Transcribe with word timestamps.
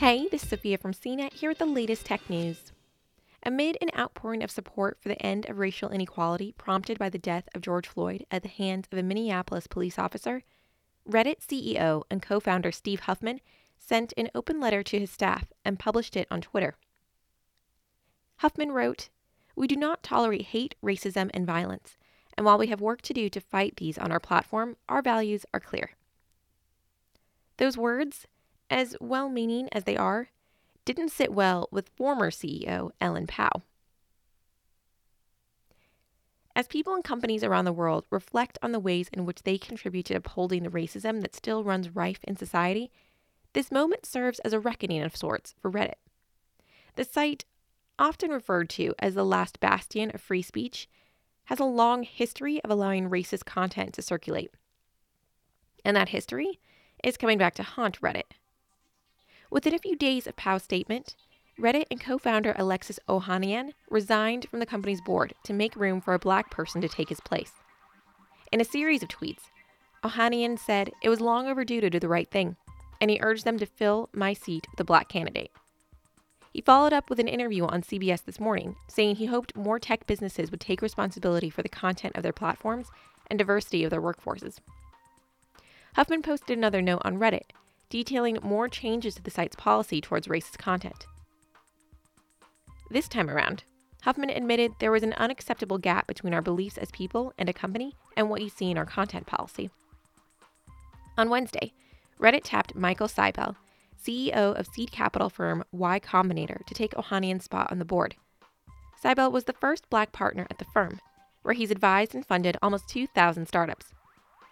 Hey, 0.00 0.28
this 0.28 0.44
is 0.44 0.48
Sophia 0.48 0.78
from 0.78 0.94
CNET 0.94 1.34
here 1.34 1.50
with 1.50 1.58
the 1.58 1.66
latest 1.66 2.06
tech 2.06 2.30
news. 2.30 2.72
Amid 3.42 3.76
an 3.82 3.90
outpouring 3.94 4.42
of 4.42 4.50
support 4.50 4.96
for 4.98 5.10
the 5.10 5.20
end 5.20 5.44
of 5.44 5.58
racial 5.58 5.90
inequality 5.90 6.54
prompted 6.56 6.98
by 6.98 7.10
the 7.10 7.18
death 7.18 7.50
of 7.54 7.60
George 7.60 7.86
Floyd 7.86 8.24
at 8.30 8.42
the 8.42 8.48
hands 8.48 8.88
of 8.90 8.96
a 8.96 9.02
Minneapolis 9.02 9.66
police 9.66 9.98
officer, 9.98 10.42
Reddit 11.06 11.46
CEO 11.46 12.04
and 12.10 12.22
co 12.22 12.40
founder 12.40 12.72
Steve 12.72 13.00
Huffman 13.00 13.42
sent 13.78 14.14
an 14.16 14.30
open 14.34 14.58
letter 14.58 14.82
to 14.84 14.98
his 14.98 15.10
staff 15.10 15.52
and 15.66 15.78
published 15.78 16.16
it 16.16 16.26
on 16.30 16.40
Twitter. 16.40 16.76
Huffman 18.36 18.72
wrote, 18.72 19.10
We 19.54 19.66
do 19.66 19.76
not 19.76 20.02
tolerate 20.02 20.46
hate, 20.46 20.76
racism, 20.82 21.30
and 21.34 21.46
violence, 21.46 21.98
and 22.38 22.46
while 22.46 22.56
we 22.56 22.68
have 22.68 22.80
work 22.80 23.02
to 23.02 23.12
do 23.12 23.28
to 23.28 23.38
fight 23.38 23.76
these 23.76 23.98
on 23.98 24.10
our 24.10 24.18
platform, 24.18 24.78
our 24.88 25.02
values 25.02 25.44
are 25.52 25.60
clear. 25.60 25.90
Those 27.58 27.76
words, 27.76 28.26
as 28.70 28.96
well 29.00 29.28
meaning 29.28 29.68
as 29.72 29.84
they 29.84 29.96
are, 29.96 30.28
didn't 30.84 31.10
sit 31.10 31.32
well 31.32 31.68
with 31.70 31.90
former 31.90 32.30
CEO 32.30 32.90
Ellen 33.00 33.26
Pao. 33.26 33.50
As 36.56 36.66
people 36.66 36.94
and 36.94 37.04
companies 37.04 37.44
around 37.44 37.64
the 37.64 37.72
world 37.72 38.04
reflect 38.10 38.58
on 38.62 38.72
the 38.72 38.80
ways 38.80 39.08
in 39.12 39.24
which 39.24 39.42
they 39.42 39.58
contribute 39.58 40.06
to 40.06 40.14
upholding 40.14 40.62
the 40.62 40.70
racism 40.70 41.20
that 41.22 41.34
still 41.34 41.64
runs 41.64 41.94
rife 41.94 42.20
in 42.24 42.36
society, 42.36 42.90
this 43.52 43.70
moment 43.70 44.06
serves 44.06 44.38
as 44.40 44.52
a 44.52 44.60
reckoning 44.60 45.02
of 45.02 45.16
sorts 45.16 45.54
for 45.60 45.70
Reddit. 45.70 45.94
The 46.96 47.04
site, 47.04 47.44
often 47.98 48.30
referred 48.30 48.68
to 48.70 48.94
as 48.98 49.14
the 49.14 49.24
last 49.24 49.60
bastion 49.60 50.10
of 50.14 50.20
free 50.20 50.42
speech, 50.42 50.88
has 51.44 51.60
a 51.60 51.64
long 51.64 52.02
history 52.02 52.62
of 52.64 52.70
allowing 52.70 53.10
racist 53.10 53.44
content 53.44 53.94
to 53.94 54.02
circulate. 54.02 54.52
And 55.84 55.96
that 55.96 56.10
history 56.10 56.60
is 57.02 57.16
coming 57.16 57.38
back 57.38 57.54
to 57.54 57.62
haunt 57.62 58.00
Reddit. 58.00 58.32
Within 59.50 59.74
a 59.74 59.78
few 59.78 59.96
days 59.96 60.28
of 60.28 60.36
Pao's 60.36 60.62
statement, 60.62 61.16
Reddit 61.58 61.86
and 61.90 62.00
co 62.00 62.18
founder 62.18 62.54
Alexis 62.56 63.00
Ohanian 63.08 63.72
resigned 63.90 64.48
from 64.48 64.60
the 64.60 64.66
company's 64.66 65.00
board 65.00 65.34
to 65.42 65.52
make 65.52 65.74
room 65.74 66.00
for 66.00 66.14
a 66.14 66.20
black 66.20 66.50
person 66.50 66.80
to 66.80 66.88
take 66.88 67.08
his 67.08 67.20
place. 67.20 67.52
In 68.52 68.60
a 68.60 68.64
series 68.64 69.02
of 69.02 69.08
tweets, 69.08 69.50
Ohanian 70.04 70.58
said 70.58 70.92
it 71.02 71.08
was 71.08 71.20
long 71.20 71.48
overdue 71.48 71.80
to 71.80 71.90
do 71.90 71.98
the 71.98 72.08
right 72.08 72.30
thing, 72.30 72.56
and 73.00 73.10
he 73.10 73.18
urged 73.20 73.44
them 73.44 73.58
to 73.58 73.66
fill 73.66 74.08
my 74.12 74.32
seat 74.32 74.66
with 74.70 74.80
a 74.80 74.84
black 74.84 75.08
candidate. 75.08 75.50
He 76.52 76.60
followed 76.60 76.92
up 76.92 77.10
with 77.10 77.20
an 77.20 77.28
interview 77.28 77.64
on 77.66 77.82
CBS 77.82 78.24
this 78.24 78.40
morning, 78.40 78.76
saying 78.88 79.16
he 79.16 79.26
hoped 79.26 79.56
more 79.56 79.78
tech 79.78 80.06
businesses 80.06 80.50
would 80.50 80.60
take 80.60 80.82
responsibility 80.82 81.50
for 81.50 81.62
the 81.62 81.68
content 81.68 82.16
of 82.16 82.22
their 82.22 82.32
platforms 82.32 82.88
and 83.26 83.38
diversity 83.38 83.84
of 83.84 83.90
their 83.90 84.02
workforces. 84.02 84.58
Huffman 85.94 86.22
posted 86.22 86.56
another 86.56 86.80
note 86.82 87.02
on 87.04 87.18
Reddit, 87.18 87.50
detailing 87.90 88.38
more 88.42 88.68
changes 88.68 89.14
to 89.16 89.22
the 89.22 89.30
site's 89.30 89.56
policy 89.56 90.00
towards 90.00 90.28
racist 90.28 90.58
content. 90.58 91.06
This 92.90 93.08
time 93.08 93.28
around, 93.28 93.64
Huffman 94.02 94.30
admitted 94.30 94.72
there 94.78 94.90
was 94.90 95.02
an 95.02 95.12
unacceptable 95.14 95.78
gap 95.78 96.06
between 96.06 96.32
our 96.32 96.40
beliefs 96.40 96.78
as 96.78 96.90
people 96.90 97.34
and 97.36 97.48
a 97.48 97.52
company 97.52 97.94
and 98.16 98.30
what 98.30 98.42
you 98.42 98.48
see 98.48 98.70
in 98.70 98.78
our 98.78 98.86
content 98.86 99.26
policy. 99.26 99.70
On 101.18 101.28
Wednesday, 101.28 101.72
Reddit 102.18 102.42
tapped 102.44 102.74
Michael 102.74 103.08
Seibel, 103.08 103.56
CEO 104.02 104.58
of 104.58 104.66
seed 104.66 104.90
capital 104.90 105.28
firm 105.28 105.64
Y 105.70 106.00
Combinator, 106.00 106.64
to 106.66 106.74
take 106.74 106.94
Ohanian's 106.94 107.44
spot 107.44 107.70
on 107.70 107.78
the 107.78 107.84
board. 107.84 108.16
Seibel 109.02 109.30
was 109.30 109.44
the 109.44 109.52
first 109.52 109.88
black 109.90 110.12
partner 110.12 110.46
at 110.50 110.58
the 110.58 110.64
firm, 110.64 111.00
where 111.42 111.54
he's 111.54 111.70
advised 111.70 112.14
and 112.14 112.24
funded 112.24 112.56
almost 112.62 112.88
2,000 112.88 113.46
startups. 113.46 113.92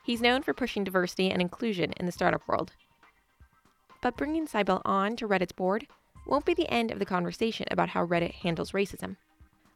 He's 0.04 0.22
known 0.22 0.42
for 0.42 0.54
pushing 0.54 0.84
diversity 0.84 1.30
and 1.30 1.40
inclusion 1.40 1.92
in 1.96 2.06
the 2.06 2.12
startup 2.12 2.46
world. 2.46 2.72
But 4.00 4.16
bringing 4.16 4.46
Seibel 4.46 4.80
on 4.84 5.16
to 5.16 5.28
Reddit's 5.28 5.52
board 5.52 5.86
won't 6.26 6.44
be 6.44 6.54
the 6.54 6.68
end 6.68 6.90
of 6.90 6.98
the 6.98 7.06
conversation 7.06 7.66
about 7.70 7.90
how 7.90 8.06
Reddit 8.06 8.32
handles 8.32 8.72
racism. 8.72 9.16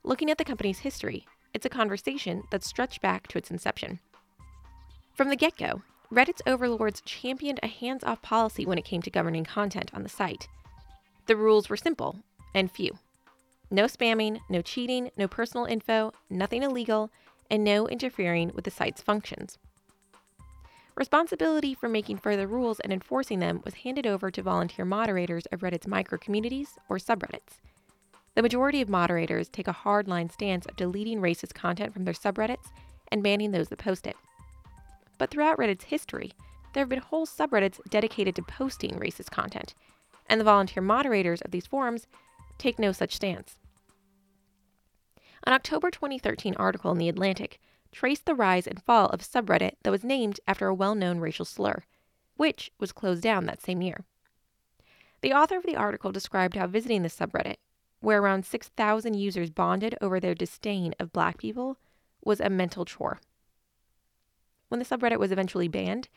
Looking 0.05 0.31
at 0.31 0.39
the 0.39 0.45
company's 0.45 0.81
history, 0.81 1.27
it's 1.55 1.67
a 1.67 1.71
conversation 1.71 2.45
that's 2.51 2.67
stretched 2.69 3.01
back 3.01 3.27
to 3.29 3.39
its 3.39 3.51
inception. 3.51 4.01
From 5.15 5.29
the 5.29 5.37
get 5.37 5.57
go, 5.57 5.83
Reddit's 6.13 6.43
overlords 6.47 7.03
championed 7.05 7.61
a 7.63 7.69
hands 7.69 8.05
off 8.05 8.23
policy 8.23 8.67
when 8.67 8.79
it 8.79 8.85
came 8.85 9.03
to 9.03 9.11
governing 9.11 9.45
content 9.45 9.91
on 9.95 10.03
the 10.03 10.09
site. 10.09 10.49
The 11.27 11.37
rules 11.37 11.69
were 11.69 11.77
simple 11.77 12.19
and 12.55 12.71
few 12.71 12.99
no 13.71 13.85
spamming, 13.85 14.39
no 14.51 14.61
cheating, 14.61 15.11
no 15.17 15.27
personal 15.27 15.65
info, 15.65 16.13
nothing 16.29 16.63
illegal, 16.63 17.11
and 17.51 17.65
no 17.65 17.89
interfering 17.89 18.51
with 18.55 18.67
the 18.67 18.71
site's 18.71 19.01
functions. 19.01 19.57
Responsibility 20.95 21.75
for 21.75 21.89
making 21.89 22.19
further 22.19 22.47
rules 22.47 22.79
and 22.81 22.93
enforcing 22.93 23.39
them 23.39 23.63
was 23.65 23.75
handed 23.75 24.07
over 24.07 24.31
to 24.31 24.43
volunteer 24.43 24.85
moderators 24.85 25.47
of 25.47 25.61
Reddit's 25.61 25.87
micro 25.87 26.19
communities 26.19 26.79
or 26.89 26.99
subreddits. 26.99 27.61
The 28.35 28.43
majority 28.43 28.81
of 28.83 28.89
moderators 28.89 29.49
take 29.49 29.69
a 29.69 29.73
hardline 29.73 30.31
stance 30.31 30.67
of 30.67 30.77
deleting 30.77 31.21
racist 31.21 31.55
content 31.55 31.93
from 31.95 32.05
their 32.05 32.15
subreddits 32.15 32.71
and 33.09 33.23
banning 33.23 33.53
those 33.53 33.69
that 33.69 33.79
post 33.79 34.07
it. 34.07 34.17
But 35.19 35.31
throughout 35.31 35.59
Reddit's 35.59 35.85
history, 35.85 36.33
there 36.73 36.83
have 36.83 36.89
been 36.89 37.01
whole 37.01 37.27
subreddits 37.27 37.79
dedicated 37.89 38.35
to 38.37 38.43
posting 38.43 38.93
racist 38.93 39.31
content, 39.31 39.75
and 40.29 40.41
the 40.41 40.45
volunteer 40.45 40.83
moderators 40.83 41.41
of 41.43 41.51
these 41.51 41.67
forums 41.67 42.07
take 42.59 42.79
no 42.79 42.93
such 42.93 43.17
stance. 43.17 43.59
An 45.45 45.53
October 45.53 45.91
2013 45.91 46.55
article 46.57 46.93
in 46.93 46.99
The 46.99 47.09
Atlantic 47.09 47.61
traced 47.93 48.27
the 48.27 48.35
rise 48.35 48.67
and 48.67 48.83
fall 48.83 49.07
of 49.09 49.21
a 49.21 49.25
subreddit 49.25 49.77
that 49.83 49.91
was 49.91 50.03
named 50.03 50.41
after 50.49 50.67
a 50.67 50.75
well 50.75 50.95
known 50.95 51.21
racial 51.21 51.45
slur, 51.45 51.85
which 52.37 52.73
was 52.81 52.93
closed 52.93 53.23
down 53.23 53.47
that 53.47 53.63
same 53.63 53.83
year. 53.83 54.05
The 55.21 55.33
author 55.33 55.57
of 55.57 55.65
the 55.65 55.77
article 55.77 56.11
described 56.11 56.57
how 56.57 56.67
visiting 56.67 57.03
this 57.03 57.17
subreddit, 57.17 57.57
where 58.01 58.21
around 58.21 58.45
6,000 58.45 59.15
users 59.15 59.51
bonded 59.51 59.95
over 60.01 60.19
their 60.19 60.35
disdain 60.35 60.95
of 60.99 61.13
black 61.13 61.39
people, 61.39 61.79
was 62.25 62.41
a 62.41 62.51
mental 62.51 62.85
chore. 62.85 63.21
When 64.69 64.81
the 64.81 64.85
subreddit 64.85 65.19
was 65.19 65.31
eventually 65.31 65.69
banned, 65.69 66.09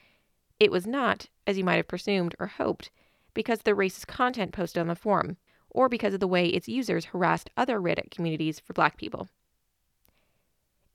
it 0.60 0.72
was 0.72 0.88
not, 0.88 1.28
as 1.46 1.58
you 1.58 1.64
might 1.64 1.76
have 1.76 1.88
presumed 1.88 2.36
or 2.40 2.48
hoped, 2.48 2.90
because 3.34 3.60
of 3.60 3.66
the 3.66 3.72
racist 3.72 4.08
content 4.08 4.54
posted 4.54 4.80
on 4.80 4.88
the 4.88 4.96
forum, 4.96 5.38
or 5.70 5.90
because 5.90 6.14
of 6.14 6.22
the 6.22 6.28
way 6.28 6.48
its 6.48 6.70
users 6.70 7.06
harassed 7.06 7.50
other 7.58 7.80
Reddit 7.82 8.10
communities 8.10 8.60
for 8.62 8.74
black 8.74 8.98
people. 8.98 9.28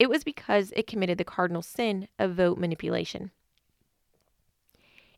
It 0.00 0.08
was 0.08 0.24
because 0.24 0.72
it 0.74 0.86
committed 0.86 1.18
the 1.18 1.24
cardinal 1.24 1.60
sin 1.60 2.08
of 2.18 2.34
vote 2.34 2.56
manipulation. 2.56 3.32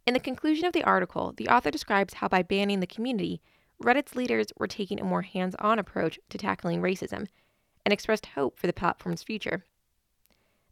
In 0.04 0.12
the 0.12 0.19
conclusion 0.19 0.65
of 0.66 0.72
the 0.72 0.82
article, 0.82 1.32
the 1.37 1.47
author 1.47 1.70
describes 1.70 2.15
how 2.15 2.26
by 2.26 2.43
banning 2.43 2.81
the 2.81 2.87
community, 2.88 3.41
Reddit's 3.81 4.16
leaders 4.16 4.48
were 4.59 4.66
taking 4.66 5.00
a 5.00 5.04
more 5.04 5.22
hands 5.22 5.54
on 5.60 5.78
approach 5.78 6.19
to 6.31 6.37
tackling 6.37 6.82
racism 6.82 7.28
and 7.87 7.92
expressed 7.92 8.26
hope 8.26 8.59
for 8.59 8.66
the 8.66 8.72
platform's 8.72 9.22
future. 9.22 9.65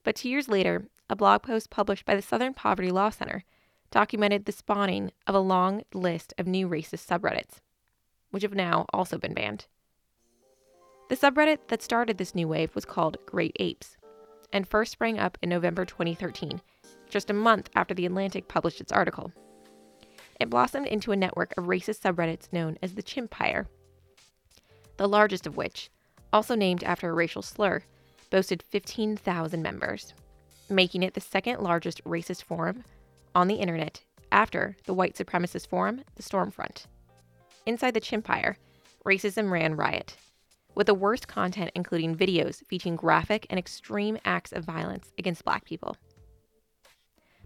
But 0.03 0.17
two 0.17 0.29
years 0.29 0.49
later, 0.49 0.89
a 1.09 1.15
blog 1.15 1.45
post 1.45 1.71
published 1.71 2.05
by 2.05 2.17
the 2.17 2.23
Southern 2.23 2.53
Poverty 2.53 2.91
Law 2.91 3.11
Center 3.11 3.45
documented 3.93 4.45
the 4.45 4.53
spawning 4.53 5.13
of 5.29 5.37
a 5.37 5.41
long 5.41 5.83
list 5.95 6.35
of 6.37 6.49
new 6.49 6.69
racist 6.69 7.07
subreddits, 7.07 7.61
which 8.33 8.43
have 8.43 8.55
now 8.55 8.87
also 8.93 9.19
been 9.19 9.35
banned. 9.35 9.67
The 11.11 11.17
subreddit 11.17 11.69
that 11.69 11.83
started 11.83 12.19
this 12.19 12.35
new 12.35 12.49
wave 12.49 12.75
was 12.75 12.85
called 12.85 13.17
Great 13.27 13.57
Apes 13.61 13.97
and 14.53 14.67
first 14.67 14.93
sprang 14.93 15.19
up 15.19 15.39
in 15.43 15.49
November 15.49 15.85
2013, 15.85 16.61
just 17.09 17.31
a 17.31 17.35
month 17.35 17.71
after 17.75 17.95
The 17.95 18.07
Atlantic 18.07 18.49
published 18.49 18.81
its 18.81 18.93
article. 18.93 19.33
It 20.41 20.51
blossomed 20.51 20.87
into 20.87 21.13
a 21.13 21.17
network 21.17 21.57
of 21.57 21.65
racist 21.65 22.01
subreddits 22.01 22.53
known 22.53 22.79
as 22.83 22.95
the 22.95 23.03
Chimpire, 23.03 23.67
the 24.97 25.09
largest 25.09 25.47
of 25.47 25.57
which, 25.57 25.91
also 26.33 26.55
named 26.55 26.85
after 26.85 27.09
a 27.09 27.15
racial 27.15 27.43
slur, 27.43 27.83
boasted 28.31 28.63
15,000 28.63 29.63
members, 29.63 30.15
making 30.69 31.03
it 31.03 31.15
the 31.15 31.21
second 31.21 31.61
largest 31.61 32.03
racist 32.05 32.43
forum 32.43 32.85
on 33.35 33.49
the 33.49 33.57
internet 33.57 34.03
after 34.33 34.77
the 34.85 34.95
white 34.95 35.17
supremacist 35.17 35.67
forum, 35.67 36.03
the 36.15 36.23
Stormfront. 36.23 36.87
Inside 37.67 37.95
the 37.95 38.01
Chimpire, 38.01 38.57
racism 39.05 39.51
ran 39.51 39.77
riot, 39.77 40.17
with 40.81 40.87
the 40.87 40.95
worst 40.95 41.29
content 41.29 41.71
including 41.75 42.17
videos 42.17 42.67
featuring 42.67 42.97
graphic 42.97 43.47
and 43.51 43.59
extreme 43.59 44.17
acts 44.25 44.51
of 44.51 44.65
violence 44.65 45.13
against 45.19 45.45
black 45.45 45.63
people. 45.67 45.95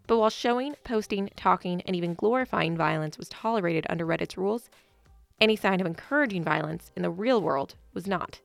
But 0.07 0.19
while 0.19 0.31
showing, 0.31 0.77
posting, 0.85 1.29
talking, 1.35 1.81
and 1.81 1.97
even 1.97 2.15
glorifying 2.15 2.77
violence 2.77 3.19
was 3.19 3.29
tolerated 3.29 3.89
under 3.91 4.07
Reddit's 4.07 4.39
rules, 4.39 4.71
any 5.41 5.57
sign 5.57 5.81
of 5.81 5.87
encouraging 5.89 6.45
violence 6.45 6.93
in 6.95 7.03
the 7.03 7.11
real 7.11 7.43
world 7.43 7.75
was 7.93 8.07
not. 8.07 8.41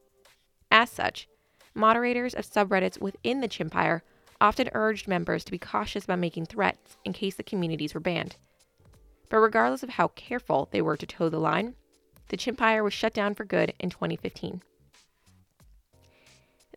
As 0.72 0.90
such, 0.90 1.28
moderators 1.76 2.34
of 2.34 2.48
subreddits 2.48 3.00
within 3.00 3.42
the 3.42 3.48
Chimpire 3.48 4.02
often 4.42 4.72
urged 4.74 5.08
members 5.08 5.44
to 5.44 5.52
be 5.52 5.60
cautious 5.60 6.06
about 6.06 6.18
making 6.18 6.48
threats 6.48 6.98
in 7.06 7.14
case 7.14 7.36
the 7.36 7.44
communities 7.44 7.94
were 7.94 8.00
banned. 8.00 8.38
But 9.30 9.38
regardless 9.38 9.84
of 9.84 9.90
how 9.90 10.08
careful 10.08 10.68
they 10.72 10.82
were 10.82 10.98
to 10.98 11.06
toe 11.06 11.30
the 11.30 11.38
line, 11.38 11.76
the 12.30 12.38
Chimpire 12.38 12.84
was 12.84 12.94
shut 12.96 13.14
down 13.14 13.36
for 13.36 13.46
good 13.46 13.76
in 13.80 13.92
2015. 13.92 14.64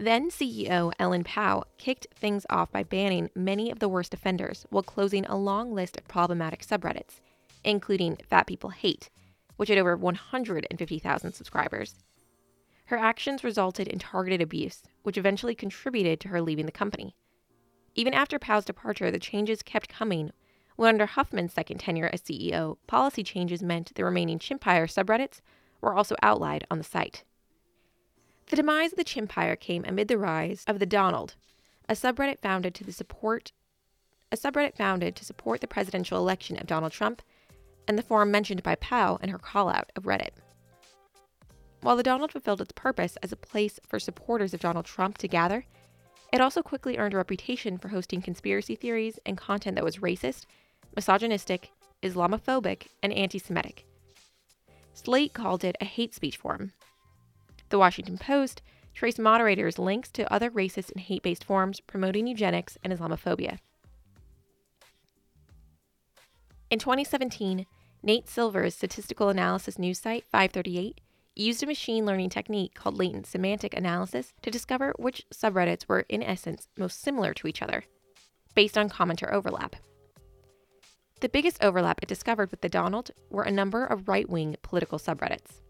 Then 0.02 0.30
CEO 0.30 0.90
Ellen 0.98 1.22
Pao 1.22 1.62
kicked 1.78 2.08
things 2.12 2.44
off 2.50 2.72
by 2.72 2.82
banning 2.82 3.30
many 3.36 3.70
of 3.70 3.78
the 3.78 3.88
worst 3.88 4.12
offenders 4.12 4.66
while 4.68 4.82
closing 4.82 5.24
a 5.26 5.36
long 5.36 5.72
list 5.72 5.96
of 5.96 6.08
problematic 6.08 6.66
subreddits, 6.66 7.20
including 7.62 8.16
Fat 8.28 8.48
People 8.48 8.70
Hate, 8.70 9.10
which 9.54 9.68
had 9.68 9.78
over 9.78 9.96
150,000 9.96 11.32
subscribers. 11.32 12.02
Her 12.86 12.96
actions 12.96 13.44
resulted 13.44 13.86
in 13.86 14.00
targeted 14.00 14.42
abuse, 14.42 14.82
which 15.04 15.16
eventually 15.16 15.54
contributed 15.54 16.18
to 16.18 16.28
her 16.30 16.42
leaving 16.42 16.66
the 16.66 16.72
company. 16.72 17.14
Even 17.94 18.12
after 18.12 18.40
Pao's 18.40 18.64
departure, 18.64 19.12
the 19.12 19.20
changes 19.20 19.62
kept 19.62 19.88
coming. 19.88 20.32
When 20.74 20.88
under 20.88 21.06
Huffman's 21.06 21.52
second 21.52 21.78
tenure 21.78 22.10
as 22.12 22.22
CEO, 22.22 22.76
policy 22.88 23.22
changes 23.22 23.62
meant 23.62 23.94
the 23.94 24.04
remaining 24.04 24.40
Chimpire 24.40 24.88
subreddits 24.88 25.42
were 25.80 25.94
also 25.94 26.16
outlined 26.24 26.66
on 26.72 26.78
the 26.78 26.84
site. 26.84 27.22
The 28.46 28.56
demise 28.56 28.92
of 28.92 28.98
the 28.98 29.04
Chimpire 29.04 29.58
came 29.58 29.84
amid 29.86 30.08
the 30.08 30.18
rise 30.18 30.64
of 30.66 30.78
the 30.78 30.86
Donald, 30.86 31.34
a 31.88 31.94
subreddit 31.94 32.40
founded 32.40 32.74
to 32.74 32.92
support 32.92 33.52
a 34.30 34.36
subreddit 34.36 34.74
founded 34.74 35.14
to 35.16 35.26
support 35.26 35.60
the 35.60 35.66
presidential 35.66 36.16
election 36.16 36.58
of 36.58 36.66
Donald 36.66 36.92
Trump, 36.92 37.20
and 37.86 37.98
the 37.98 38.02
forum 38.02 38.30
mentioned 38.30 38.62
by 38.62 38.74
Pao 38.76 39.16
in 39.16 39.28
her 39.28 39.38
call 39.38 39.68
out 39.68 39.92
of 39.94 40.04
Reddit. 40.04 40.30
While 41.82 41.96
the 41.96 42.02
Donald 42.02 42.32
fulfilled 42.32 42.62
its 42.62 42.72
purpose 42.72 43.18
as 43.22 43.32
a 43.32 43.36
place 43.36 43.78
for 43.86 43.98
supporters 43.98 44.54
of 44.54 44.60
Donald 44.60 44.86
Trump 44.86 45.18
to 45.18 45.28
gather, 45.28 45.66
it 46.32 46.40
also 46.40 46.62
quickly 46.62 46.96
earned 46.96 47.12
a 47.12 47.18
reputation 47.18 47.76
for 47.76 47.88
hosting 47.88 48.22
conspiracy 48.22 48.74
theories 48.74 49.18
and 49.26 49.36
content 49.36 49.74
that 49.74 49.84
was 49.84 49.98
racist, 49.98 50.46
misogynistic, 50.96 51.70
Islamophobic, 52.02 52.86
and 53.02 53.12
anti 53.12 53.38
Semitic. 53.38 53.84
Slate 54.94 55.34
called 55.34 55.62
it 55.62 55.76
a 55.80 55.84
hate 55.84 56.14
speech 56.14 56.38
forum. 56.38 56.72
The 57.72 57.78
Washington 57.78 58.18
Post 58.18 58.60
traced 58.92 59.18
moderators' 59.18 59.78
links 59.78 60.10
to 60.10 60.30
other 60.30 60.50
racist 60.50 60.92
and 60.92 61.00
hate 61.00 61.22
based 61.22 61.42
forums 61.42 61.80
promoting 61.80 62.26
eugenics 62.26 62.76
and 62.84 62.92
Islamophobia. 62.92 63.60
In 66.68 66.78
2017, 66.78 67.64
Nate 68.02 68.28
Silver's 68.28 68.74
statistical 68.74 69.30
analysis 69.30 69.78
news 69.78 69.98
site 69.98 70.26
538 70.30 71.00
used 71.34 71.62
a 71.62 71.66
machine 71.66 72.04
learning 72.04 72.28
technique 72.28 72.74
called 72.74 72.98
latent 72.98 73.26
semantic 73.26 73.72
analysis 73.74 74.34
to 74.42 74.50
discover 74.50 74.92
which 74.98 75.24
subreddits 75.32 75.88
were, 75.88 76.04
in 76.10 76.22
essence, 76.22 76.68
most 76.76 77.00
similar 77.00 77.32
to 77.32 77.48
each 77.48 77.62
other, 77.62 77.84
based 78.54 78.76
on 78.76 78.90
commenter 78.90 79.32
overlap. 79.32 79.76
The 81.20 81.30
biggest 81.30 81.64
overlap 81.64 82.00
it 82.02 82.08
discovered 82.10 82.50
with 82.50 82.60
the 82.60 82.68
Donald 82.68 83.12
were 83.30 83.44
a 83.44 83.50
number 83.50 83.86
of 83.86 84.08
right 84.08 84.28
wing 84.28 84.56
political 84.60 84.98
subreddits. 84.98 85.62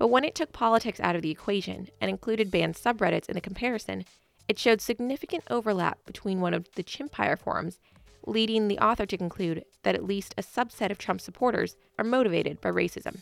But 0.00 0.08
when 0.08 0.24
it 0.24 0.34
took 0.34 0.52
politics 0.52 0.98
out 0.98 1.14
of 1.14 1.20
the 1.20 1.30
equation 1.30 1.88
and 2.00 2.08
included 2.08 2.50
banned 2.50 2.74
subreddits 2.74 3.28
in 3.28 3.34
the 3.34 3.40
comparison, 3.42 4.06
it 4.48 4.58
showed 4.58 4.80
significant 4.80 5.44
overlap 5.50 5.98
between 6.06 6.40
one 6.40 6.54
of 6.54 6.72
the 6.74 6.82
Chimpire 6.82 7.38
forums, 7.38 7.78
leading 8.26 8.66
the 8.66 8.78
author 8.78 9.04
to 9.04 9.18
conclude 9.18 9.62
that 9.82 9.94
at 9.94 10.06
least 10.06 10.34
a 10.38 10.42
subset 10.42 10.90
of 10.90 10.96
Trump 10.96 11.20
supporters 11.20 11.76
are 11.98 12.04
motivated 12.04 12.62
by 12.62 12.70
racism. 12.70 13.18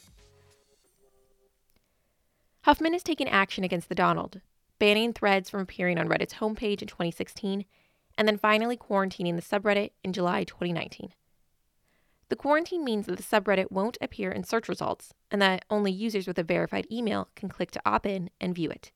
Huffman 2.63 2.93
has 2.93 3.03
taken 3.03 3.27
action 3.27 3.65
against 3.65 3.89
the 3.89 3.97
Donald, 3.97 4.41
banning 4.79 5.13
threads 5.13 5.51
from 5.51 5.63
appearing 5.63 5.99
on 5.99 6.09
Reddit's 6.09 6.35
homepage 6.35 6.81
in 6.81 6.87
2016 6.87 7.65
and 8.17 8.29
then 8.29 8.39
finally 8.39 8.77
quarantining 8.77 9.35
the 9.35 9.43
subreddit 9.43 9.91
in 10.05 10.13
July 10.13 10.45
2019. 10.45 11.13
The 12.29 12.37
quarantine 12.37 12.85
means 12.85 13.07
that 13.07 13.17
the 13.17 13.23
subreddit 13.23 13.73
won't 13.73 13.97
appear 14.01 14.31
in 14.31 14.45
search 14.45 14.69
results 14.69 15.15
and 15.31 15.41
that 15.41 15.65
only 15.71 15.91
users 15.91 16.27
with 16.27 16.39
a 16.39 16.43
verified 16.43 16.87
email 16.93 17.29
can 17.35 17.49
click 17.49 17.71
to 17.73 17.83
opt 17.87 18.07
in 18.07 18.31
and 18.41 18.55
view 18.55 18.71
it. 18.71 18.93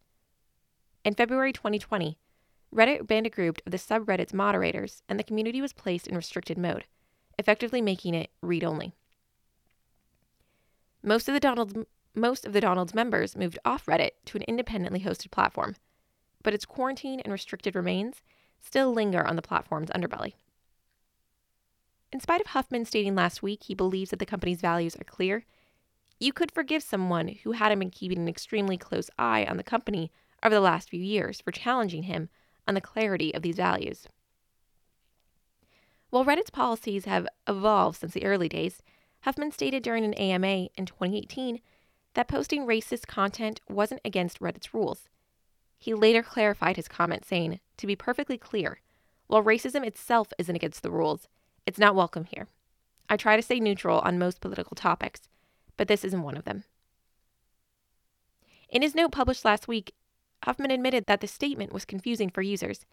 In 1.05 1.15
February 1.15 1.53
2020, 1.53 2.19
Reddit 2.75 3.07
banned 3.07 3.27
a 3.27 3.31
group 3.31 3.61
of 3.67 3.73
the 3.73 3.79
subreddit's 3.79 4.35
moderators 4.35 5.03
and 5.09 5.19
the 5.19 5.25
community 5.25 5.61
was 5.61 5.73
placed 5.73 6.07
in 6.07 6.15
restricted 6.15 6.59
mode, 6.59 6.85
effectively 7.39 7.83
making 7.83 8.15
it 8.15 8.31
read 8.43 8.65
only. 8.65 8.95
Most 11.03 11.29
of 11.29 11.35
the 11.35 11.41
Donald's 11.41 11.75
most 12.15 12.45
of 12.45 12.53
the 12.53 12.61
Donald's 12.61 12.95
members 12.95 13.37
moved 13.37 13.59
off 13.65 13.87
Reddit 13.87 14.11
to 14.27 14.37
an 14.37 14.45
independently 14.47 15.01
hosted 15.01 15.31
platform, 15.31 15.77
but 16.43 16.53
its 16.53 16.67
quarantine 16.67 17.21
and 17.21 17.33
restricted 17.33 17.75
remains 17.75 18.23
still 18.61 18.93
linger 18.93 19.27
on 19.27 19.37
the 19.37 19.43
platform's 19.43 19.89
underbelly. 19.91 20.35
In 22.13 22.21
spite 22.21 22.43
of 22.43 22.49
Huffman 22.49 22.85
stating 22.85 23.15
last 23.15 23.43
week 23.43 23.65
he 23.65 23.75
believes 23.75 24.11
that 24.11 24.19
the 24.19 24.27
company's 24.27 24.61
values 24.61 24.95
are 24.97 25.05
clear, 25.05 25.45
you 26.21 26.33
could 26.33 26.53
forgive 26.53 26.83
someone 26.83 27.29
who 27.29 27.53
hadn't 27.53 27.79
been 27.79 27.91
keeping 27.91 28.19
an 28.19 28.29
extremely 28.29 28.77
close 28.77 29.11
eye 29.19 29.45
on 29.45 29.57
the 29.57 29.65
company 29.65 30.13
over 30.43 30.55
the 30.55 30.61
last 30.61 30.91
few 30.91 31.01
years 31.01 31.41
for 31.41 31.51
challenging 31.51 32.05
him 32.05 32.29
on 32.69 32.75
the 32.75 32.81
clarity 32.81 33.35
of 33.35 33.43
these 33.43 33.57
values. 33.57 34.07
While 36.11 36.27
Reddit's 36.27 36.51
policies 36.51 37.07
have 37.07 37.27
evolved 37.49 37.99
since 37.99 38.13
the 38.13 38.25
early 38.27 38.49
days, 38.49 38.83
Huffman 39.23 39.51
stated 39.51 39.83
during 39.83 40.05
an 40.05 40.15
AMA 40.15 40.69
in 40.77 40.85
2018 40.85 41.61
that 42.15 42.29
posting 42.29 42.67
racist 42.67 43.07
content 43.07 43.61
wasn't 43.69 44.03
against 44.05 44.39
Reddit's 44.39 44.75
rules. 44.75 45.09
He 45.79 45.95
later 45.95 46.23
clarified 46.23 46.77
his 46.77 46.87
comment, 46.87 47.25
saying, 47.25 47.61
To 47.79 47.87
be 47.87 47.97
perfectly 47.97 48.37
clear, 48.37 48.81
while 49.27 49.43
racism 49.43 49.87
itself 49.87 50.33
isn't 50.39 50.55
against 50.55 50.83
the 50.83 50.91
rules, 50.91 51.29
it's 51.67 51.79
not 51.79 51.95
welcome 51.95 52.25
here. 52.25 52.49
I 53.09 53.17
try 53.17 53.37
to 53.37 53.43
stay 53.43 53.61
neutral 53.61 54.01
on 54.01 54.19
most 54.19 54.41
political 54.41 54.75
topics, 54.75 55.23
but 55.77 55.89
this 55.89 56.05
isn't 56.05 56.23
one 56.23 56.37
of 56.37 56.45
them. 56.45 56.65
In 58.69 58.83
his 58.83 58.95
note 58.95 59.13
published 59.13 59.45
last 59.45 59.69
week, 59.69 59.93
Huffman 60.45 60.71
admitted 60.71 61.07
that 61.07 61.21
the 61.21 61.27
statement 61.27 61.73
was 61.73 61.85
confusing 61.85 62.31
for 62.31 62.43
users. 62.43 62.87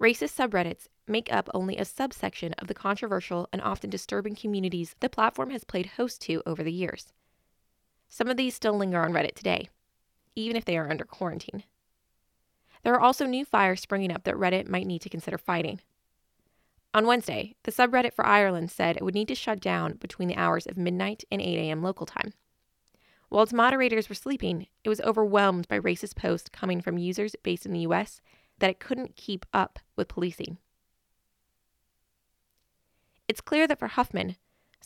Racist 0.00 0.36
subreddits 0.36 0.86
make 1.06 1.32
up 1.32 1.48
only 1.52 1.76
a 1.76 1.84
subsection 1.84 2.54
of 2.54 2.68
the 2.68 2.74
controversial 2.74 3.48
and 3.52 3.60
often 3.60 3.90
disturbing 3.90 4.34
communities 4.34 4.94
the 5.00 5.08
platform 5.08 5.50
has 5.50 5.64
played 5.64 5.86
host 5.96 6.20
to 6.22 6.42
over 6.46 6.62
the 6.62 6.72
years. 6.72 7.12
Some 8.08 8.28
of 8.28 8.36
these 8.36 8.54
still 8.54 8.76
linger 8.76 9.02
on 9.02 9.12
Reddit 9.12 9.34
today 9.34 9.68
even 10.34 10.56
if 10.56 10.64
they 10.64 10.76
are 10.76 10.90
under 10.90 11.04
quarantine. 11.04 11.64
There 12.82 12.94
are 12.94 13.00
also 13.00 13.26
new 13.26 13.44
fires 13.44 13.80
springing 13.80 14.12
up 14.12 14.24
that 14.24 14.34
Reddit 14.34 14.68
might 14.68 14.86
need 14.86 15.02
to 15.02 15.08
consider 15.08 15.38
fighting. 15.38 15.80
On 16.94 17.06
Wednesday, 17.06 17.54
the 17.62 17.72
subreddit 17.72 18.12
for 18.12 18.26
Ireland 18.26 18.70
said 18.70 18.96
it 18.96 19.02
would 19.02 19.14
need 19.14 19.28
to 19.28 19.34
shut 19.34 19.60
down 19.60 19.94
between 19.94 20.28
the 20.28 20.36
hours 20.36 20.66
of 20.66 20.76
midnight 20.76 21.24
and 21.30 21.40
8 21.40 21.58
a.m. 21.58 21.82
local 21.82 22.04
time. 22.04 22.34
While 23.30 23.44
its 23.44 23.52
moderators 23.52 24.10
were 24.10 24.14
sleeping, 24.14 24.66
it 24.84 24.90
was 24.90 25.00
overwhelmed 25.00 25.66
by 25.68 25.80
racist 25.80 26.16
posts 26.16 26.50
coming 26.50 26.82
from 26.82 26.98
users 26.98 27.34
based 27.42 27.64
in 27.64 27.72
the 27.72 27.80
US 27.80 28.20
that 28.58 28.68
it 28.68 28.80
couldn't 28.80 29.16
keep 29.16 29.46
up 29.54 29.78
with 29.96 30.08
policing. 30.08 30.58
It's 33.26 33.40
clear 33.40 33.66
that 33.66 33.78
for 33.78 33.88
Huffman, 33.88 34.36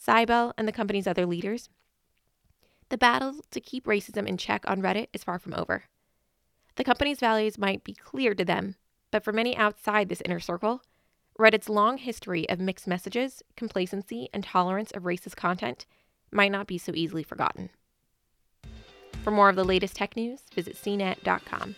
Seibel, 0.01 0.53
and 0.57 0.65
the 0.65 0.71
company's 0.71 1.07
other 1.07 1.25
leaders, 1.25 1.67
the 2.87 2.97
battle 2.97 3.35
to 3.51 3.59
keep 3.59 3.85
racism 3.85 4.25
in 4.25 4.37
check 4.37 4.63
on 4.65 4.81
Reddit 4.81 5.07
is 5.11 5.25
far 5.25 5.39
from 5.39 5.53
over. 5.53 5.83
The 6.75 6.85
company's 6.85 7.19
values 7.19 7.57
might 7.57 7.83
be 7.83 7.93
clear 7.93 8.33
to 8.33 8.45
them, 8.45 8.75
but 9.11 9.25
for 9.25 9.33
many 9.33 9.57
outside 9.57 10.07
this 10.07 10.21
inner 10.23 10.39
circle, 10.39 10.81
Reddit's 11.39 11.69
long 11.69 11.97
history 11.97 12.49
of 12.49 12.59
mixed 12.59 12.87
messages, 12.87 13.43
complacency, 13.55 14.27
and 14.33 14.43
tolerance 14.43 14.91
of 14.91 15.03
racist 15.03 15.35
content 15.35 15.85
might 16.31 16.51
not 16.51 16.65
be 16.65 16.77
so 16.77 16.91
easily 16.95 17.23
forgotten. 17.23 17.69
For 19.23 19.29
more 19.31 19.49
of 19.49 19.55
the 19.55 19.63
latest 19.63 19.95
tech 19.95 20.15
news, 20.15 20.41
visit 20.53 20.75
cnet.com. 20.75 21.75